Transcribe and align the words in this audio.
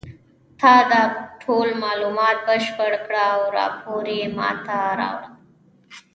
تا 0.59 0.73
دا 0.91 1.01
ټول 1.41 1.67
معاینات 1.81 2.37
بشپړ 2.47 2.91
کړه 3.05 3.23
او 3.35 3.41
راپور 3.57 4.05
یې 4.17 4.23
ما 4.37 4.49
ته 4.65 4.77
راوړه 4.99 5.29